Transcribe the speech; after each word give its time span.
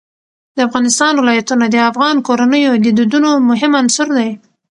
د 0.55 0.57
افغانستان 0.67 1.13
ولايتونه 1.17 1.65
د 1.69 1.75
افغان 1.91 2.15
کورنیو 2.27 2.73
د 2.85 2.87
دودونو 2.97 3.29
مهم 3.49 3.71
عنصر 3.81 4.07
دی. 4.17 4.29